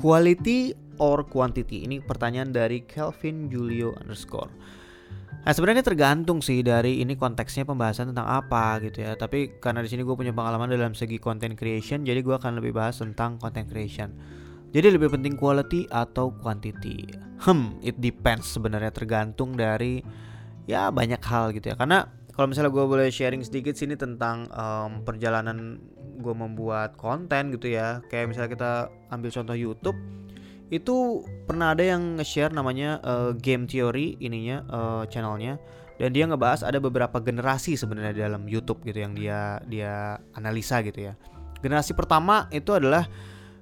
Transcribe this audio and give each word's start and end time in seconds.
Quality 0.00 0.76
or 1.00 1.24
quantity? 1.24 1.88
Ini 1.88 2.04
pertanyaan 2.04 2.52
dari 2.52 2.84
Kelvin 2.84 3.48
Julio 3.48 3.96
underscore. 3.96 4.52
Nah 5.46 5.54
sebenarnya 5.54 5.86
tergantung 5.86 6.42
sih 6.42 6.58
dari 6.66 6.98
ini 6.98 7.14
konteksnya 7.14 7.62
pembahasan 7.62 8.10
tentang 8.10 8.26
apa 8.26 8.82
gitu 8.82 9.06
ya. 9.06 9.14
Tapi 9.14 9.62
karena 9.62 9.78
di 9.78 9.86
sini 9.86 10.02
gue 10.02 10.16
punya 10.18 10.34
pengalaman 10.34 10.66
dalam 10.66 10.90
segi 10.90 11.22
content 11.22 11.54
creation, 11.54 12.02
jadi 12.02 12.18
gue 12.18 12.34
akan 12.34 12.58
lebih 12.58 12.74
bahas 12.74 12.98
tentang 12.98 13.38
content 13.38 13.70
creation. 13.70 14.10
Jadi 14.74 14.98
lebih 14.98 15.14
penting 15.14 15.38
quality 15.38 15.86
atau 15.86 16.34
quantity? 16.34 17.06
Hmm, 17.46 17.78
it 17.78 17.94
depends 18.02 18.50
sebenarnya 18.50 18.90
tergantung 18.90 19.54
dari 19.54 20.02
ya 20.66 20.90
banyak 20.90 21.22
hal 21.22 21.54
gitu 21.54 21.70
ya. 21.70 21.78
Karena 21.78 22.02
kalau 22.34 22.50
misalnya 22.50 22.74
gue 22.74 22.84
boleh 22.84 23.08
sharing 23.08 23.46
sedikit 23.46 23.78
sini 23.78 23.94
tentang 23.94 24.50
um, 24.50 25.06
perjalanan 25.06 25.78
gue 26.18 26.34
membuat 26.34 26.96
konten 26.96 27.54
gitu 27.54 27.70
ya. 27.70 28.00
Kayak 28.08 28.32
misalnya 28.32 28.50
kita 28.52 28.72
ambil 29.12 29.30
contoh 29.32 29.56
YouTube 29.56 29.98
itu 30.66 31.22
pernah 31.46 31.78
ada 31.78 31.86
yang 31.86 32.18
nge-share 32.18 32.50
namanya 32.50 32.98
uh, 33.06 33.30
game 33.38 33.70
theory 33.70 34.18
ininya 34.18 34.66
uh, 34.66 35.02
channelnya. 35.06 35.60
Dan 35.96 36.12
dia 36.12 36.28
ngebahas 36.28 36.60
ada 36.60 36.76
beberapa 36.76 37.16
generasi 37.24 37.72
sebenarnya 37.72 38.28
dalam 38.28 38.44
YouTube 38.44 38.84
gitu 38.84 39.00
yang 39.00 39.16
dia 39.16 39.64
dia 39.64 40.20
analisa 40.36 40.84
gitu 40.84 41.08
ya. 41.08 41.16
Generasi 41.64 41.96
pertama 41.96 42.52
itu 42.52 42.76
adalah 42.76 43.08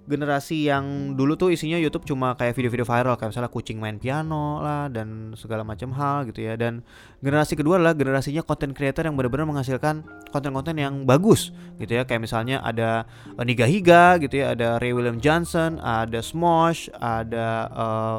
generasi 0.05 0.69
yang 0.69 1.17
dulu 1.17 1.33
tuh 1.35 1.49
isinya 1.49 1.81
YouTube 1.81 2.05
cuma 2.05 2.37
kayak 2.37 2.53
video-video 2.53 2.85
viral 2.85 3.17
kayak 3.17 3.33
misalnya 3.33 3.49
kucing 3.49 3.81
main 3.81 3.97
piano 3.97 4.61
lah 4.61 4.93
dan 4.93 5.33
segala 5.33 5.65
macam 5.65 5.97
hal 5.97 6.29
gitu 6.29 6.45
ya. 6.45 6.61
Dan 6.61 6.85
generasi 7.25 7.57
kedua 7.57 7.81
adalah 7.81 7.97
generasinya 7.97 8.45
content 8.45 8.77
creator 8.77 9.09
yang 9.09 9.17
benar-benar 9.17 9.49
menghasilkan 9.49 10.05
konten-konten 10.29 10.77
yang 10.77 11.09
bagus 11.09 11.57
gitu 11.81 11.97
ya. 11.97 12.05
Kayak 12.05 12.29
misalnya 12.29 12.61
ada 12.61 13.09
uh, 13.37 13.45
Niga 13.45 13.65
Higa 13.65 14.21
gitu 14.21 14.45
ya 14.45 14.53
ada 14.53 14.77
Ray 14.77 14.93
William 14.93 15.17
Johnson 15.17 15.81
ada 15.81 16.21
Smosh 16.21 16.93
ada 17.01 17.49
uh, 17.73 18.19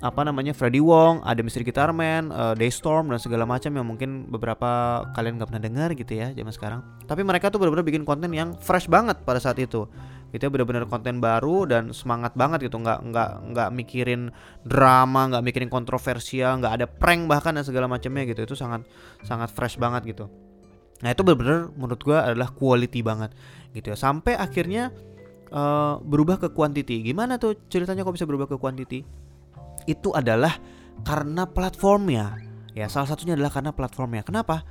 apa 0.00 0.24
namanya 0.24 0.56
Freddy 0.56 0.80
Wong, 0.80 1.20
ada 1.28 1.44
Misteri 1.44 1.60
Guitar 1.60 1.92
Man, 1.92 2.32
uh, 2.32 2.56
Daystorm 2.56 3.12
dan 3.12 3.20
segala 3.20 3.44
macam 3.44 3.68
yang 3.68 3.84
mungkin 3.84 4.32
beberapa 4.32 5.04
kalian 5.12 5.36
nggak 5.36 5.48
pernah 5.52 5.60
dengar 5.62 5.88
gitu 5.92 6.16
ya 6.16 6.32
zaman 6.32 6.52
sekarang. 6.56 6.80
Tapi 7.04 7.20
mereka 7.20 7.52
tuh 7.52 7.60
benar-benar 7.60 7.84
bikin 7.84 8.08
konten 8.08 8.32
yang 8.32 8.56
fresh 8.56 8.88
banget 8.88 9.20
pada 9.28 9.36
saat 9.36 9.60
itu 9.60 9.84
itu 10.30 10.46
benar-benar 10.46 10.86
konten 10.86 11.18
baru 11.18 11.66
dan 11.66 11.90
semangat 11.90 12.38
banget 12.38 12.70
gitu. 12.70 12.78
Nggak 12.78 12.98
nggak 13.10 13.30
nggak 13.54 13.68
mikirin 13.74 14.30
drama 14.62 15.30
nggak 15.30 15.42
mikirin 15.42 15.70
kontroversial 15.70 16.62
nggak 16.62 16.72
ada 16.82 16.86
prank 16.86 17.26
bahkan 17.26 17.54
dan 17.54 17.66
segala 17.66 17.90
macamnya 17.90 18.26
gitu. 18.30 18.46
Itu 18.46 18.54
sangat 18.54 18.86
sangat 19.26 19.50
fresh 19.50 19.76
banget 19.76 20.14
gitu. 20.14 20.30
Nah 21.00 21.10
itu 21.10 21.22
benar-benar 21.24 21.72
menurut 21.74 22.00
gue 22.00 22.18
adalah 22.18 22.52
quality 22.52 23.00
banget 23.00 23.30
gitu 23.72 23.92
ya. 23.92 23.96
Sampai 23.96 24.36
akhirnya 24.36 24.92
uh, 25.50 25.98
berubah 26.00 26.38
ke 26.38 26.48
quantity. 26.52 27.02
Gimana 27.04 27.36
tuh 27.36 27.56
ceritanya 27.68 28.06
kok 28.06 28.14
bisa 28.14 28.28
berubah 28.28 28.46
ke 28.46 28.56
quantity? 28.60 29.02
Itu 29.88 30.12
adalah 30.12 30.60
karena 31.02 31.48
platformnya. 31.48 32.36
Ya 32.76 32.86
salah 32.86 33.10
satunya 33.10 33.34
adalah 33.34 33.50
karena 33.50 33.72
platformnya. 33.74 34.22
Kenapa? 34.22 34.62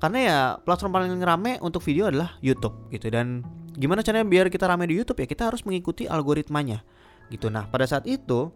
Karena 0.00 0.18
ya 0.20 0.38
platform 0.60 0.92
paling 0.96 1.12
rame 1.20 1.52
untuk 1.60 1.84
video 1.84 2.08
adalah 2.08 2.36
YouTube 2.40 2.88
gitu. 2.92 3.08
Dan 3.12 3.44
gimana 3.76 4.00
caranya 4.02 4.26
biar 4.26 4.46
kita 4.48 4.66
rame 4.66 4.88
di 4.90 4.98
YouTube 4.98 5.22
ya 5.22 5.26
kita 5.28 5.52
harus 5.52 5.62
mengikuti 5.66 6.06
algoritmanya 6.08 6.82
gitu 7.30 7.52
nah 7.52 7.66
pada 7.68 7.86
saat 7.86 8.06
itu 8.06 8.50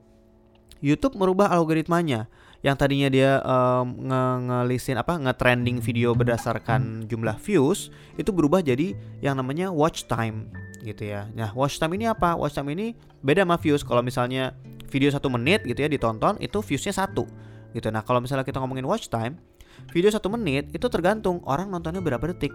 YouTube 0.85 1.17
merubah 1.17 1.49
algoritmanya 1.49 2.29
yang 2.65 2.77
tadinya 2.81 3.09
dia 3.13 3.45
um, 3.45 4.09
nge 4.09 4.23
ngelisin 4.49 4.97
apa 4.97 5.21
nge-trending 5.21 5.85
video 5.85 6.17
berdasarkan 6.17 7.05
jumlah 7.09 7.37
views 7.41 7.93
itu 8.17 8.33
berubah 8.33 8.65
jadi 8.65 8.97
yang 9.21 9.37
namanya 9.37 9.69
watch 9.69 10.09
time 10.09 10.49
gitu 10.85 11.13
ya. 11.13 11.29
Nah, 11.33 11.53
watch 11.57 11.81
time 11.81 11.97
ini 11.97 12.09
apa? 12.09 12.37
Watch 12.37 12.57
time 12.57 12.73
ini 12.77 12.93
beda 13.25 13.45
sama 13.45 13.57
views. 13.57 13.81
Kalau 13.85 14.05
misalnya 14.05 14.53
video 14.93 15.09
satu 15.09 15.33
menit 15.33 15.65
gitu 15.65 15.81
ya 15.81 15.89
ditonton 15.89 16.37
itu 16.41 16.61
viewsnya 16.61 16.93
satu 16.93 17.25
gitu. 17.73 17.89
Nah, 17.93 18.05
kalau 18.05 18.21
misalnya 18.21 18.45
kita 18.45 18.61
ngomongin 18.61 18.85
watch 18.85 19.09
time, 19.09 19.41
video 19.93 20.13
satu 20.13 20.29
menit 20.33 20.69
itu 20.73 20.89
tergantung 20.93 21.41
orang 21.49 21.69
nontonnya 21.73 22.05
berapa 22.05 22.33
detik 22.33 22.53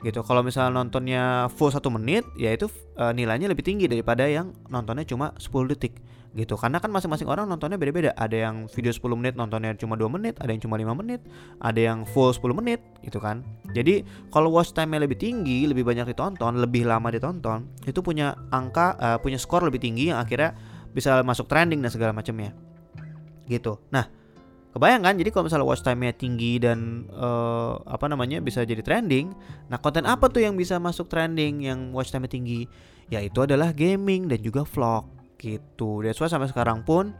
gitu. 0.00 0.24
Kalau 0.24 0.40
misalnya 0.40 0.80
nontonnya 0.80 1.48
full 1.52 1.72
satu 1.72 1.92
menit, 1.92 2.24
ya 2.36 2.52
itu 2.52 2.68
uh, 2.96 3.12
nilainya 3.12 3.48
lebih 3.48 3.64
tinggi 3.64 3.86
daripada 3.86 4.24
yang 4.24 4.52
nontonnya 4.72 5.04
cuma 5.04 5.32
10 5.36 5.72
detik 5.72 6.00
gitu. 6.32 6.54
Karena 6.54 6.78
kan 6.78 6.88
masing-masing 6.94 7.26
orang 7.26 7.50
nontonnya 7.50 7.76
beda-beda. 7.76 8.14
Ada 8.14 8.50
yang 8.50 8.56
video 8.70 8.94
10 8.94 9.02
menit 9.18 9.34
nontonnya 9.34 9.74
cuma 9.76 9.98
2 9.98 10.06
menit, 10.08 10.38
ada 10.38 10.50
yang 10.50 10.62
cuma 10.62 10.78
5 10.78 10.94
menit, 10.94 11.20
ada 11.60 11.80
yang 11.80 11.98
full 12.08 12.30
10 12.30 12.54
menit 12.54 12.80
gitu 13.02 13.18
kan. 13.18 13.42
Jadi 13.74 14.06
kalau 14.30 14.54
watch 14.54 14.72
time-nya 14.72 15.04
lebih 15.04 15.18
tinggi, 15.18 15.66
lebih 15.66 15.82
banyak 15.82 16.14
ditonton, 16.14 16.62
lebih 16.62 16.86
lama 16.86 17.10
ditonton, 17.10 17.66
itu 17.84 18.00
punya 18.00 18.34
angka 18.54 18.96
uh, 18.98 19.18
punya 19.18 19.36
skor 19.36 19.66
lebih 19.66 19.82
tinggi 19.82 20.14
yang 20.14 20.18
akhirnya 20.22 20.54
bisa 20.90 21.22
masuk 21.22 21.46
trending 21.46 21.82
dan 21.82 21.90
segala 21.90 22.10
macamnya. 22.14 22.54
Gitu. 23.50 23.78
Nah, 23.90 24.19
Kebayang 24.70 25.02
kan? 25.02 25.14
Jadi 25.18 25.28
kalau 25.34 25.50
misalnya 25.50 25.66
watch 25.66 25.82
time-nya 25.82 26.14
tinggi 26.14 26.62
dan 26.62 27.10
uh, 27.10 27.74
apa 27.90 28.06
namanya 28.06 28.38
bisa 28.38 28.62
jadi 28.62 28.80
trending, 28.86 29.34
nah 29.66 29.82
konten 29.82 30.06
apa 30.06 30.30
tuh 30.30 30.46
yang 30.46 30.54
bisa 30.54 30.78
masuk 30.78 31.10
trending 31.10 31.66
yang 31.66 31.90
watch 31.90 32.14
time-nya 32.14 32.30
tinggi? 32.30 32.70
Yaitu 33.10 33.42
adalah 33.42 33.74
gaming 33.74 34.30
dan 34.30 34.38
juga 34.38 34.62
vlog 34.62 35.10
gitu. 35.42 36.06
That's 36.06 36.22
why 36.22 36.30
sampai 36.30 36.46
sekarang 36.46 36.86
pun 36.86 37.10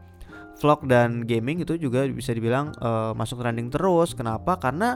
vlog 0.61 0.85
dan 0.85 1.25
gaming 1.25 1.65
itu 1.65 1.75
juga 1.75 2.05
bisa 2.07 2.31
dibilang 2.31 2.71
uh, 2.79 3.11
masuk 3.17 3.43
trending 3.43 3.67
terus. 3.67 4.15
Kenapa? 4.15 4.55
Karena 4.55 4.95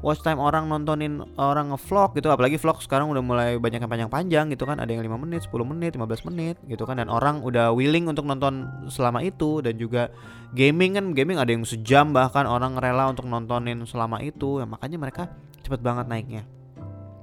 watch 0.00 0.24
time 0.24 0.40
orang 0.40 0.68
nontonin 0.68 1.20
orang 1.36 1.72
ngevlog 1.72 2.16
gitu. 2.16 2.32
Apalagi 2.32 2.56
vlog 2.56 2.80
sekarang 2.80 3.12
udah 3.12 3.22
mulai 3.22 3.50
banyak 3.60 3.84
yang 3.84 3.90
panjang-panjang 3.92 4.44
gitu 4.52 4.64
kan. 4.64 4.80
Ada 4.80 4.96
yang 4.96 5.04
5 5.04 5.16
menit 5.20 5.40
10 5.46 5.52
menit 5.64 5.92
15 5.96 6.28
menit 6.32 6.56
gitu 6.66 6.84
kan. 6.88 6.96
Dan 7.00 7.12
orang 7.12 7.44
udah 7.44 7.72
willing 7.76 8.08
untuk 8.08 8.24
nonton 8.24 8.68
selama 8.88 9.20
itu. 9.20 9.60
Dan 9.60 9.76
juga 9.76 10.08
gaming 10.56 10.96
kan 10.96 11.06
gaming 11.12 11.36
ada 11.36 11.52
yang 11.52 11.64
sejam 11.68 12.12
bahkan 12.16 12.48
orang 12.48 12.80
rela 12.80 13.12
untuk 13.12 13.28
nontonin 13.28 13.84
selama 13.84 14.24
itu. 14.24 14.64
Ya 14.64 14.66
makanya 14.66 14.96
mereka 14.96 15.22
cepet 15.60 15.80
banget 15.84 16.08
naiknya. 16.08 16.42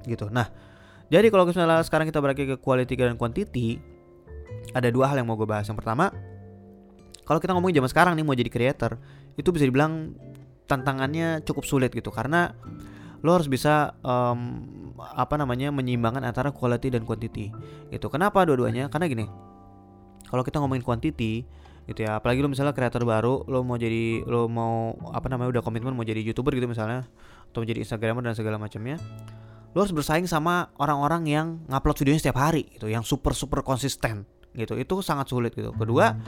Gitu. 0.06 0.30
Nah 0.30 0.48
jadi 1.10 1.26
kalau 1.34 1.48
misalnya 1.48 1.82
sekarang 1.82 2.06
kita 2.06 2.22
balik 2.22 2.38
ke 2.38 2.56
quality 2.60 2.94
dan 2.94 3.18
quantity 3.18 3.80
ada 4.76 4.88
dua 4.92 5.10
hal 5.10 5.18
yang 5.18 5.26
mau 5.26 5.34
gue 5.34 5.48
bahas. 5.48 5.66
Yang 5.66 5.82
pertama 5.82 6.14
kalau 7.26 7.42
kita 7.42 7.52
ngomongin 7.52 7.82
zaman 7.82 7.90
sekarang 7.92 8.12
nih 8.16 8.24
mau 8.24 8.32
jadi 8.32 8.48
creator 8.48 8.96
itu 9.36 9.48
bisa 9.52 9.68
dibilang 9.68 10.16
tantangannya 10.68 11.40
cukup 11.42 11.64
sulit 11.64 11.90
gitu. 11.90 12.12
Karena 12.12 12.52
lo 13.24 13.34
harus 13.34 13.50
bisa 13.50 13.98
um, 14.04 14.68
apa 15.00 15.34
namanya 15.40 15.74
menyeimbangkan 15.74 16.22
antara 16.22 16.52
quality 16.52 16.92
dan 16.92 17.02
quantity 17.08 17.50
gitu. 17.90 18.06
Kenapa 18.12 18.44
dua-duanya? 18.44 18.92
Karena 18.92 19.08
gini 19.08 19.26
kalau 20.28 20.44
kita 20.44 20.60
ngomongin 20.60 20.84
quantity 20.84 21.48
gitu 21.88 22.04
ya 22.04 22.20
apalagi 22.20 22.44
lo 22.44 22.52
misalnya 22.52 22.76
kreator 22.76 23.00
baru 23.08 23.48
lo 23.48 23.64
mau 23.64 23.80
jadi 23.80 24.20
lo 24.28 24.44
mau 24.44 24.92
apa 25.08 25.32
namanya 25.32 25.56
udah 25.56 25.62
komitmen 25.64 25.96
mau 25.96 26.04
jadi 26.04 26.20
youtuber 26.20 26.52
gitu 26.52 26.68
misalnya 26.68 27.08
atau 27.48 27.64
menjadi 27.64 27.80
instagramer 27.80 28.20
dan 28.20 28.36
segala 28.36 28.60
macamnya 28.60 29.00
lo 29.72 29.80
harus 29.80 29.96
bersaing 29.96 30.28
sama 30.28 30.68
orang-orang 30.76 31.24
yang 31.24 31.46
ngupload 31.64 31.96
videonya 32.04 32.20
setiap 32.20 32.44
hari 32.44 32.68
gitu 32.76 32.92
yang 32.92 33.00
super 33.00 33.32
super 33.32 33.64
konsisten 33.64 34.28
gitu. 34.58 34.74
Itu 34.74 35.00
sangat 35.00 35.30
sulit 35.30 35.54
gitu. 35.54 35.70
Kedua 35.72 36.18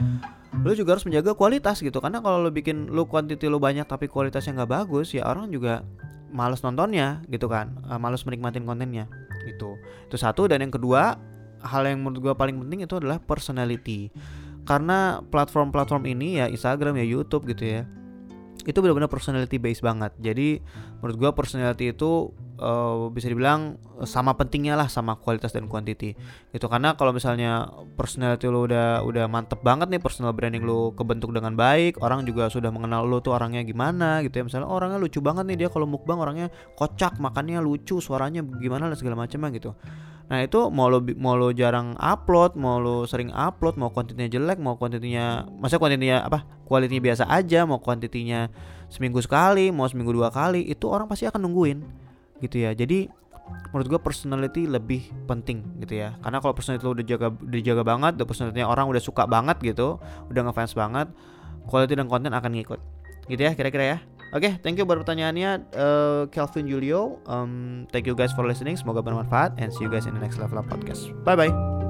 lo 0.63 0.71
juga 0.75 0.95
harus 0.95 1.03
menjaga 1.03 1.35
kualitas 1.35 1.83
gitu. 1.83 1.99
Karena 1.99 2.23
kalau 2.23 2.39
lo 2.39 2.49
bikin 2.49 2.87
lo 2.89 3.05
quantity 3.05 3.51
lo 3.51 3.59
banyak 3.59 3.83
tapi 3.83 4.07
kualitasnya 4.07 4.63
nggak 4.63 4.71
bagus 4.71 5.11
ya 5.11 5.27
orang 5.27 5.51
juga 5.51 5.83
males 6.31 6.63
nontonnya 6.63 7.19
gitu 7.27 7.51
kan. 7.51 7.75
Uh, 7.85 7.99
males 7.99 8.23
menikmatin 8.23 8.63
kontennya 8.63 9.11
gitu. 9.43 9.75
Itu 10.07 10.15
satu. 10.15 10.47
Dan 10.47 10.63
yang 10.63 10.73
kedua 10.73 11.19
hal 11.61 11.83
yang 11.85 12.01
menurut 12.01 12.31
gue 12.31 12.33
paling 12.33 12.57
penting 12.63 12.87
itu 12.87 12.95
adalah 12.95 13.19
personality. 13.19 14.09
Karena 14.63 15.19
platform-platform 15.27 16.03
ini 16.07 16.39
ya 16.39 16.45
Instagram 16.47 16.95
ya 16.95 17.05
YouTube 17.05 17.49
gitu 17.49 17.65
ya 17.65 17.83
itu 18.65 18.77
benar-benar 18.77 19.09
personality 19.09 19.57
based 19.57 19.81
banget. 19.81 20.13
Jadi 20.21 20.61
menurut 21.01 21.17
gue 21.17 21.31
personality 21.33 21.93
itu 21.93 22.29
uh, 22.61 23.09
bisa 23.09 23.27
dibilang 23.27 23.75
sama 24.05 24.37
pentingnya 24.37 24.77
lah 24.77 24.87
sama 24.87 25.17
kualitas 25.17 25.51
dan 25.51 25.65
quantity 25.65 26.13
gitu 26.53 26.65
karena 26.69 26.93
kalau 26.93 27.11
misalnya 27.11 27.67
personality 27.97 28.45
lo 28.47 28.65
udah 28.65 29.01
udah 29.01 29.25
mantep 29.25 29.59
banget 29.65 29.89
nih 29.89 30.01
personal 30.01 30.31
branding 30.31 30.61
lo 30.61 30.93
kebentuk 30.93 31.33
dengan 31.33 31.57
baik 31.57 31.97
orang 31.99 32.23
juga 32.23 32.47
sudah 32.47 32.69
mengenal 32.69 33.09
lo 33.09 33.19
tuh 33.19 33.33
orangnya 33.33 33.65
gimana 33.65 34.21
gitu 34.21 34.41
ya. 34.41 34.43
Misalnya 34.45 34.69
orangnya 34.69 35.01
lucu 35.01 35.19
banget 35.19 35.43
nih 35.49 35.65
dia 35.65 35.69
kalau 35.73 35.89
mukbang 35.89 36.21
orangnya 36.21 36.47
kocak 36.77 37.17
makannya 37.17 37.59
lucu 37.59 37.97
suaranya 37.97 38.45
gimana 38.61 38.87
dan 38.87 38.97
segala 38.97 39.17
macamnya 39.25 39.49
gitu. 39.57 39.71
Nah 40.31 40.39
itu 40.47 40.71
mau 40.71 40.87
lo 40.87 41.03
mau 41.19 41.35
lo 41.35 41.51
jarang 41.51 41.99
upload, 41.99 42.55
mau 42.55 42.79
lo 42.79 43.03
sering 43.03 43.35
upload, 43.35 43.75
mau 43.75 43.91
kontennya 43.91 44.31
jelek, 44.31 44.63
mau 44.63 44.79
kontennya, 44.79 45.43
masa 45.59 45.75
kontennya 45.75 46.23
apa? 46.23 46.47
Kualitinya 46.63 47.03
biasa 47.11 47.27
aja, 47.27 47.67
mau 47.67 47.83
kuantitinya 47.83 48.47
seminggu 48.87 49.19
sekali, 49.19 49.75
mau 49.75 49.83
seminggu 49.91 50.15
dua 50.15 50.31
kali, 50.31 50.63
itu 50.71 50.87
orang 50.87 51.11
pasti 51.11 51.27
akan 51.27 51.43
nungguin 51.43 52.00
gitu 52.41 52.57
ya 52.65 52.73
jadi 52.73 53.07
menurut 53.71 53.87
gue 53.87 53.99
personality 53.99 54.63
lebih 54.67 55.11
penting 55.27 55.63
gitu 55.83 56.01
ya 56.03 56.15
karena 56.23 56.39
kalau 56.39 56.53
personality 56.55 56.83
lo 56.83 56.93
udah 56.95 57.05
jaga 57.07 57.27
dijaga 57.47 57.83
banget 57.83 58.11
udah 58.19 58.27
personality 58.27 58.59
orang 58.63 58.87
udah 58.87 59.03
suka 59.03 59.23
banget 59.27 59.57
gitu 59.63 59.99
udah 60.31 60.41
ngefans 60.49 60.75
banget 60.75 61.07
quality 61.67 61.93
dan 61.95 62.07
konten 62.07 62.31
akan 62.31 62.51
ngikut 62.55 62.79
gitu 63.27 63.41
ya 63.41 63.53
kira-kira 63.55 63.85
ya 63.97 63.99
Oke, 64.31 64.47
okay, 64.47 64.63
thank 64.63 64.79
you 64.79 64.87
buat 64.87 64.95
pertanyaannya 65.03 65.75
uh, 65.75 66.23
Kelvin 66.31 66.63
Julio. 66.63 67.19
Um, 67.27 67.83
thank 67.91 68.07
you 68.07 68.15
guys 68.15 68.31
for 68.31 68.47
listening. 68.47 68.79
Semoga 68.79 69.03
bermanfaat 69.03 69.59
and 69.59 69.75
see 69.75 69.83
you 69.83 69.91
guys 69.91 70.07
in 70.07 70.15
the 70.15 70.23
next 70.23 70.39
level 70.39 70.55
of 70.55 70.71
podcast. 70.71 71.11
Bye 71.27 71.35
bye. 71.35 71.80